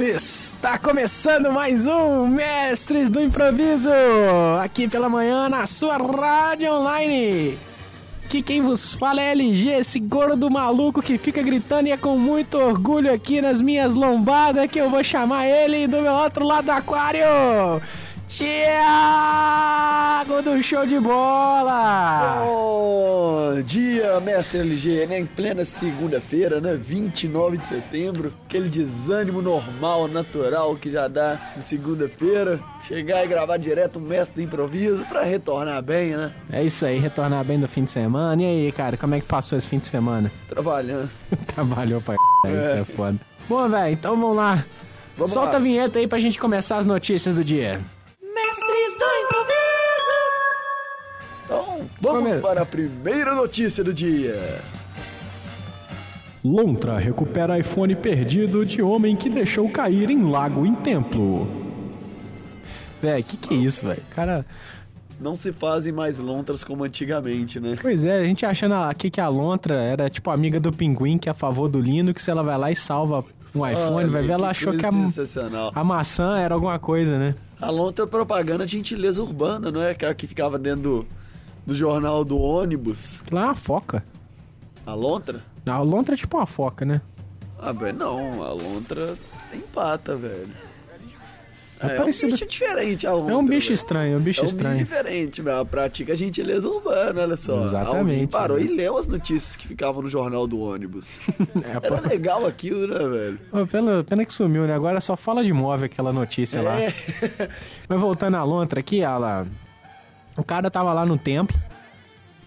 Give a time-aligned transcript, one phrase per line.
[0.00, 3.90] Está começando mais um Mestres do Improviso,
[4.58, 7.58] aqui pela manhã na sua rádio online.
[8.30, 12.16] Que quem vos fala é LG, esse gordo maluco que fica gritando e é com
[12.16, 16.64] muito orgulho aqui nas minhas lombadas que eu vou chamar ele do meu outro lado
[16.64, 17.20] do aquário.
[18.26, 18.80] Thiago
[20.42, 22.38] do show de bola!
[22.42, 22.89] Bom
[24.20, 25.18] mestre LG, né?
[25.18, 26.74] Em plena segunda-feira, né?
[26.74, 28.32] 29 de setembro.
[28.46, 32.60] Aquele desânimo normal, natural que já dá de segunda-feira.
[32.86, 36.32] Chegar e gravar direto um mestre de improviso pra retornar bem, né?
[36.52, 38.40] É isso aí, retornar bem do fim de semana.
[38.42, 40.30] E aí, cara, como é que passou esse fim de semana?
[40.48, 41.10] Trabalhando.
[41.54, 42.48] Trabalhou pra c...
[42.48, 43.18] isso é foda.
[43.48, 44.64] Bom, velho, então vamos lá.
[45.16, 45.56] Vamos Solta lá.
[45.56, 47.80] a vinheta aí pra gente começar as notícias do dia.
[52.12, 54.62] Vamos para a primeira notícia do dia.
[56.42, 61.46] Lontra recupera iPhone perdido de homem que deixou cair em lago em templo.
[63.02, 64.02] Véi, que que é isso, velho?
[64.14, 64.44] Cara,
[65.20, 67.76] Não se fazem mais lontras como antigamente, né?
[67.80, 71.28] pois é, a gente achando aqui que a Lontra era tipo amiga do pinguim que
[71.28, 73.22] é a favor do Linux, ela vai lá e salva
[73.54, 74.90] um iPhone, vai ver, ela achou que a,
[75.74, 77.34] a maçã era alguma coisa, né?
[77.60, 79.90] A lontra é propaganda de gentileza urbana, não é?
[79.90, 81.06] Aquela que ficava dentro do,
[81.70, 83.22] do jornal do ônibus.
[83.30, 84.04] Lá é uma foca.
[84.84, 85.40] A lontra?
[85.64, 87.00] A Lontra é tipo uma foca, né?
[87.56, 88.42] Ah, velho, não.
[88.42, 89.14] A lontra
[89.52, 90.48] tem pata, velho.
[91.78, 93.32] É É, parecido- um bicho diferente a lontra.
[93.32, 93.74] É um bicho velho.
[93.74, 94.78] estranho, é um bicho é um estranho.
[94.78, 95.64] bicho diferente, velho.
[95.64, 97.60] Pratica gentileza urbana, olha só.
[97.60, 98.64] Exatamente, Alguém parou né?
[98.64, 101.08] e leu as notícias que ficavam no jornal do ônibus.
[101.64, 102.08] É, Era pô.
[102.08, 103.38] legal aquilo, né, velho?
[103.50, 104.74] Pô, pena, pena que sumiu, né?
[104.74, 106.76] Agora só fala de móvel aquela notícia lá.
[106.80, 106.92] É.
[107.88, 109.46] Mas voltando à lontra aqui, ela...
[110.36, 111.58] o cara tava lá no templo,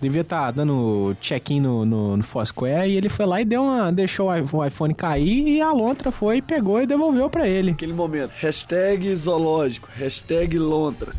[0.00, 3.92] devia estar dando check-in no, no, no Foursquare, e ele foi lá e deu uma,
[3.92, 7.72] deixou o iPhone cair, e a lontra foi, pegou e devolveu pra ele.
[7.72, 8.32] Aquele momento.
[8.36, 9.88] Hashtag zoológico.
[9.94, 11.12] Hashtag lontra.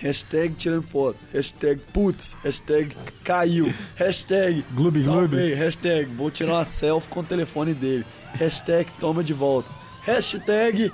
[0.00, 1.18] Hashtag tirando foto.
[1.32, 2.34] Hashtag putz.
[2.42, 3.72] Hashtag caiu.
[3.96, 5.54] Hashtag Gloob, gloob.
[5.54, 8.06] Hashtag vou tirar uma selfie com o telefone dele.
[8.32, 9.68] Hashtag toma de volta.
[10.06, 10.90] Hashtag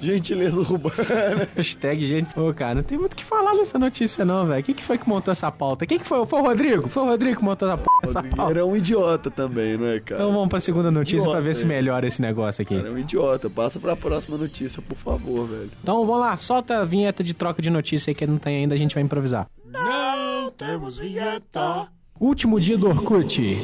[0.00, 1.48] gentileza urbana.
[1.56, 2.38] Hashtag, gente.
[2.38, 4.62] Ô, cara, não tem muito o que falar nessa notícia não, velho.
[4.64, 5.86] Quem que foi que montou essa pauta?
[5.86, 6.24] Quem que foi?
[6.26, 6.88] Foi o Rodrigo?
[6.88, 8.52] Foi o Rodrigo que montou essa, p- essa Rodrigo pauta?
[8.52, 10.22] era um idiota também, não é, cara?
[10.22, 11.66] Então vamos pra segunda notícia Idiota, pra ver se é.
[11.66, 12.74] melhora esse negócio aqui.
[12.76, 13.50] Era um idiota.
[13.50, 15.70] Passa pra próxima notícia, por favor, velho.
[15.82, 18.74] Então vamos lá, solta a vinheta de troca de notícia aí que não tem ainda,
[18.74, 19.46] a gente vai improvisar.
[19.66, 21.88] Não temos vinheta!
[22.18, 23.56] Último dia do Orkut.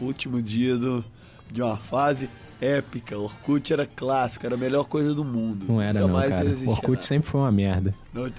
[0.00, 1.04] Último dia do,
[1.52, 2.28] de uma fase
[2.60, 3.16] épica.
[3.18, 5.64] Orkut era clássico, era a melhor coisa do mundo.
[5.68, 6.44] Não era não, Jamais cara.
[6.46, 7.94] existia O Orkut sempre foi uma merda.
[8.12, 8.30] Não,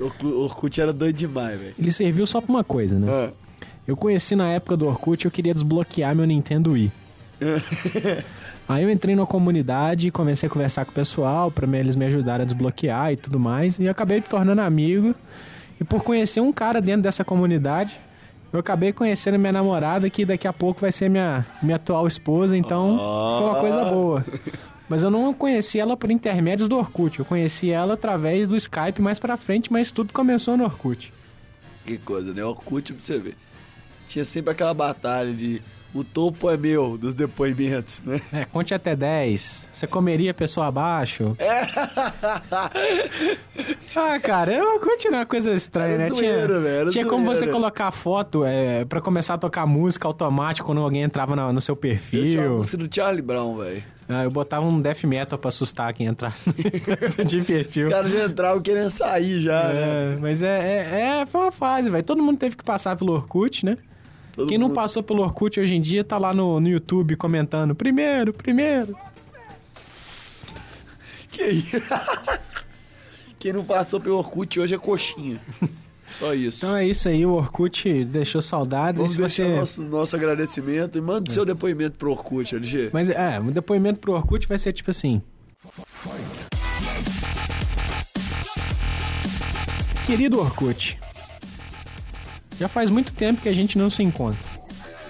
[0.42, 1.74] Orkut, era doido demais, velho.
[1.78, 3.08] Ele serviu só pra uma coisa, né?
[3.10, 3.30] Ah.
[3.88, 6.92] Eu conheci na época do Orkut, eu queria desbloquear meu Nintendo Wii.
[8.70, 11.96] Aí eu entrei na comunidade e comecei a conversar com o pessoal pra me- eles
[11.96, 13.78] me ajudarem a desbloquear e tudo mais.
[13.80, 15.14] E acabei me tornando amigo.
[15.80, 18.00] E por conhecer um cara dentro dessa comunidade,
[18.54, 22.56] eu acabei conhecendo minha namorada, que daqui a pouco vai ser minha, minha atual esposa.
[22.58, 23.38] Então Ah.
[23.38, 24.26] foi uma coisa boa.
[24.90, 27.18] Mas eu não conheci ela por intermédios do Orkut.
[27.20, 31.14] Eu conheci ela através do Skype mais pra frente, mas tudo começou no Orkut.
[31.86, 32.44] Que coisa, né?
[32.44, 33.38] Orkut, pra você ver.
[34.08, 35.62] Tinha sempre aquela batalha de
[35.94, 38.22] o topo é meu, dos depoimentos, né?
[38.32, 39.68] É, conte até 10.
[39.74, 41.36] Você comeria pessoa abaixo?
[41.40, 41.62] É.
[43.96, 46.10] Ah, cara, eu continuo uma coisa estranha, Era né?
[46.12, 50.80] tinha velho, tinha como você colocar foto é, pra começar a tocar música automático quando
[50.82, 52.58] alguém entrava na- no seu Eu tinha uma perfil.
[52.58, 53.84] música do Charlie Brown, velho.
[54.08, 56.50] Ah, eu botava um death metal pra assustar quem entrasse
[57.28, 57.88] de perfil.
[57.88, 60.14] Os caras já entravam querendo sair já, né?
[60.14, 62.04] É, mas é, é, é, foi uma fase, velho.
[62.04, 63.78] Todo mundo teve que passar pelo Orkut, né?
[64.34, 67.16] Todo Quem não mundo- passou pelo Orkut hoje em dia tá lá no, no YouTube
[67.16, 68.96] comentando primeiro, primeiro.
[71.32, 71.78] Que isso?
[73.40, 75.40] Quem não passou pelo Orkut hoje é coxinha.
[76.20, 76.58] Só isso.
[76.58, 79.02] Então é isso aí, o Orkut deixou saudades.
[79.02, 79.56] Vamos deixar você...
[79.56, 82.90] nosso, nosso agradecimento e manda o seu depoimento pro Orkut, LG.
[82.92, 85.22] Mas é, o depoimento pro Orkut vai ser tipo assim.
[90.06, 90.98] Querido Orkut,
[92.62, 94.40] já faz muito tempo que a gente não se encontra.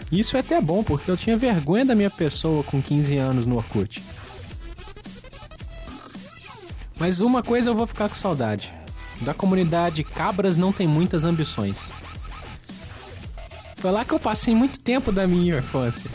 [0.09, 3.57] Isso é até bom, porque eu tinha vergonha da minha pessoa com 15 anos no
[3.57, 4.01] Orkut.
[6.97, 8.73] Mas uma coisa eu vou ficar com saudade.
[9.19, 11.91] Da comunidade Cabras não tem muitas ambições.
[13.75, 16.09] Foi lá que eu passei muito tempo da minha infância.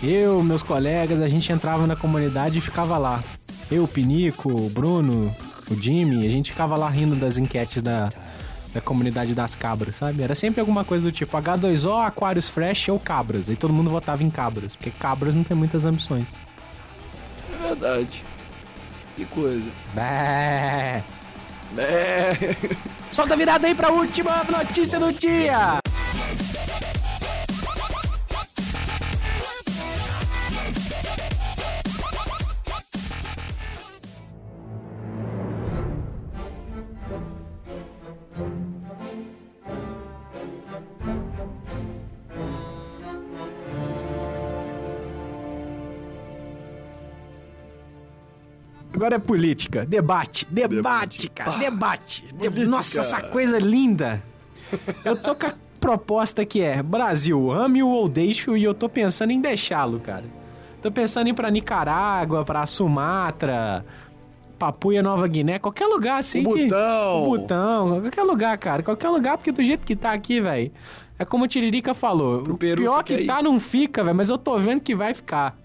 [0.00, 3.24] Eu, meus colegas, a gente entrava na comunidade e ficava lá.
[3.68, 5.34] Eu, o Pinico, o Bruno,
[5.68, 8.12] o Jimmy, a gente ficava lá rindo das enquetes da,
[8.72, 10.22] da comunidade das cabras, sabe?
[10.22, 13.48] Era sempre alguma coisa do tipo H2O, Aquarius Fresh ou cabras.
[13.48, 16.34] E todo mundo votava em cabras, porque cabras não tem muitas ambições.
[17.60, 18.22] verdade.
[19.16, 19.70] Que coisa.
[19.94, 21.02] Bé.
[21.76, 22.36] É.
[23.10, 25.78] Solta a virada aí pra última notícia do dia.
[48.94, 49.84] Agora é política.
[49.84, 50.46] Debate.
[50.50, 51.28] Debate, Debate.
[51.30, 51.52] cara.
[51.58, 52.22] Debate.
[52.26, 52.66] De- Política.
[52.66, 54.22] Nossa, essa coisa linda.
[55.04, 59.30] Eu tô com a proposta que é Brasil, ame-o ou deixe-o e eu tô pensando
[59.30, 60.24] em deixá-lo, cara.
[60.82, 63.84] Tô pensando em ir pra Nicarágua, pra Sumatra,
[64.58, 66.64] Papuia Nova Guiné, qualquer lugar assim O que...
[66.64, 67.22] Butão.
[67.22, 68.00] O Butão.
[68.02, 68.82] Qualquer lugar, cara.
[68.82, 70.70] Qualquer lugar, porque do jeito que tá aqui, velho.
[71.18, 72.42] É como o Tiririca falou.
[72.42, 75.14] Pro o Peru pior que tá não fica, velho, mas eu tô vendo que vai
[75.14, 75.56] ficar.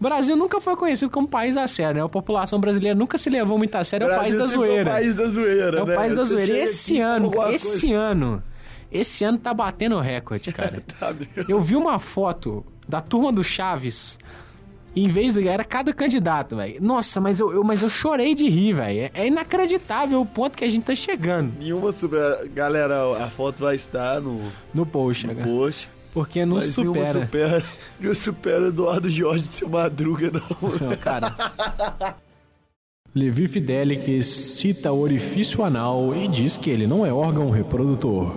[0.00, 2.04] O Brasil nunca foi conhecido como país a sério, né?
[2.04, 4.90] A população brasileira nunca se levou muito a sério, é o país da zoeira.
[4.90, 5.94] É o país da zoeira, É o né?
[5.96, 6.52] país da Você zoeira.
[6.52, 8.42] E esse ano, esse coisa- ano,
[8.92, 10.82] esse ano tá batendo recorde, cara.
[11.00, 11.12] Tá.
[11.48, 14.18] Eu vi uma foto da turma do Chaves.
[14.96, 15.46] Em vez de.
[15.46, 16.80] Era cada candidato, velho.
[16.82, 19.00] Nossa, mas eu, eu- mas eu chorei de rir, velho.
[19.00, 22.48] É, é inacreditável o ponto que a gente tá chegando Nenhuma super...
[22.48, 24.40] Galera, a foto vai estar no,
[24.72, 25.46] no post, no cara.
[25.46, 25.90] post.
[26.12, 27.20] Porque não mas supera.
[27.22, 27.64] supera.
[27.98, 30.88] Nenhuma supera Eduardo Jorge de seu Madruga, não.
[30.88, 31.34] Não, cara.
[33.14, 38.32] Levi Fidelix cita o orifício anal e diz que ele não é órgão reprodutor.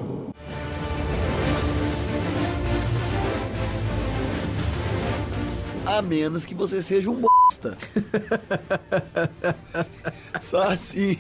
[5.86, 7.78] A menos que você seja um bosta.
[10.44, 11.18] Só assim.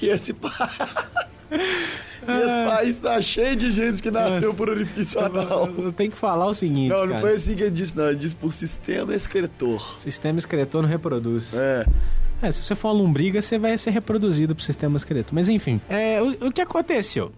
[0.00, 0.34] E esse,
[2.26, 2.32] pa...
[2.32, 5.68] e esse país tá cheio de gente que nasceu por orifício anal.
[5.78, 6.88] Eu tenho que falar o seguinte.
[6.88, 7.20] Não, não cara.
[7.20, 8.08] foi assim que ele disse, não.
[8.08, 10.00] Ele disse por sistema excretor.
[10.00, 11.54] Sistema excretor não reproduz.
[11.54, 11.86] É.
[12.42, 15.34] É, se você for uma lombriga, você vai ser reproduzido pro sistema excretor.
[15.34, 17.32] Mas enfim, é, o, o que aconteceu?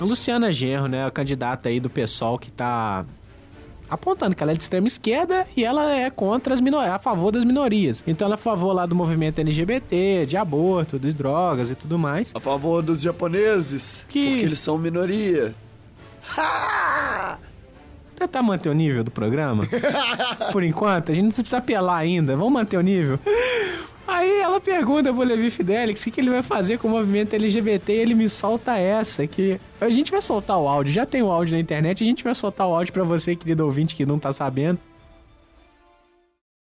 [0.00, 3.04] A Luciana Genro, né, a candidata aí do pessoal que tá
[3.90, 7.32] apontando que ela é de extrema esquerda e ela é contra as minorias, a favor
[7.32, 8.02] das minorias.
[8.06, 11.98] Então ela é a favor lá do movimento LGBT, de aborto, de drogas e tudo
[11.98, 12.32] mais.
[12.34, 14.04] A favor dos japoneses.
[14.08, 15.54] Que- Porque eles são minoria.
[16.38, 17.38] Ha!
[18.16, 19.64] Tentar manter o nível do programa.
[20.52, 22.36] Por enquanto, a gente não precisa apelar ainda.
[22.36, 23.18] Vamos manter o nível.
[24.10, 27.92] Aí ela pergunta pro Levi Fidelix o que ele vai fazer com o movimento LGBT
[27.92, 31.30] e ele me solta essa, que a gente vai soltar o áudio, já tem o
[31.30, 34.18] áudio na internet, a gente vai soltar o áudio pra você, querido ouvinte, que não
[34.18, 34.80] tá sabendo.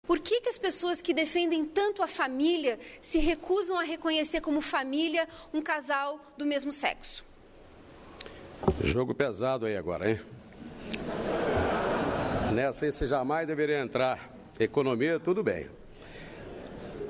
[0.06, 4.60] Por que, que as pessoas que defendem tanto a família se recusam a reconhecer como
[4.60, 7.24] família um casal do mesmo sexo?
[8.84, 10.20] Jogo pesado aí agora, hein?
[12.52, 14.32] Nessa aí você jamais deveria entrar.
[14.60, 15.66] Economia, tudo bem.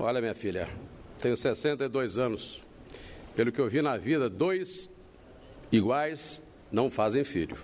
[0.07, 0.69] Olha, minha filha,
[1.19, 2.61] tenho 62 anos.
[3.35, 4.91] Pelo que eu vi na vida, dois
[5.73, 7.57] iguais não fazem filho.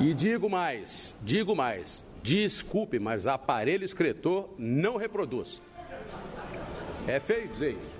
[0.00, 5.62] E digo mais, digo mais, desculpe, mas aparelho excretor não reproduz.
[7.06, 7.96] É feio dizer isso.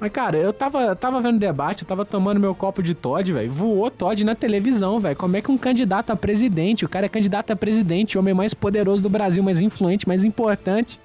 [0.00, 3.52] Mas, cara, eu tava, tava vendo debate, eu tava tomando meu copo de Todd, velho.
[3.52, 5.14] Voou Todd na televisão, velho.
[5.14, 8.34] Como é que um candidato a presidente, o cara é candidato a presidente, o homem
[8.34, 10.98] mais poderoso do Brasil, mais influente, mais importante.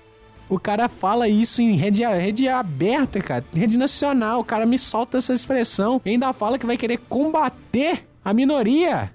[0.51, 3.41] O cara fala isso em rede, rede aberta, cara.
[3.55, 4.41] Rede nacional.
[4.41, 6.01] O cara me solta essa expressão.
[6.03, 9.10] E ainda fala que vai querer combater a minoria.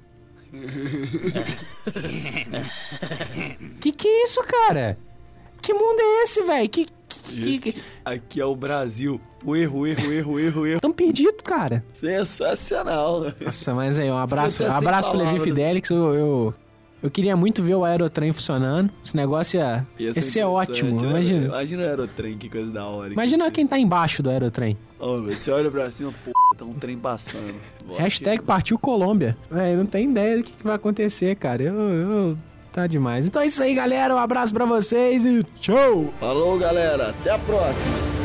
[3.79, 4.97] que que é isso, cara?
[5.61, 6.69] Que mundo é esse, velho?
[6.71, 9.21] Que, que, que, aqui é o Brasil.
[9.45, 10.81] O erro, erro, erro, erro, erro.
[10.81, 11.85] Tão perdido, cara.
[11.93, 13.27] Sensacional.
[13.45, 15.41] Nossa, mas aí, um abraço, abraço pro Levi.
[15.41, 15.91] Fidelix.
[15.91, 16.55] Eu, eu,
[17.03, 18.91] eu queria muito ver o aerotrem funcionando.
[19.05, 21.01] Esse negócio ia, ia, ser ser interessante, ótimo.
[21.03, 21.11] né?
[21.11, 21.47] Imagina.
[21.47, 23.13] Imagina o aerotrem, que coisa da hora.
[23.13, 24.77] Imagina quem tá embaixo do aerotrem.
[24.99, 27.55] Ó, velho, você olha pra cima, pô, tá um trem passando.
[27.89, 29.37] Ó, Hashtag que- partiu Colômbia.
[29.53, 31.63] É, não tem ideia do que, que vai acontecer, cara.
[31.63, 32.39] Eu, eu.
[32.73, 33.25] Tá demais.
[33.27, 34.15] Então é isso aí, galera.
[34.15, 36.13] Um abraço pra vocês e tchau!
[36.21, 37.11] Falou, galera.
[37.21, 38.16] Até a próxima.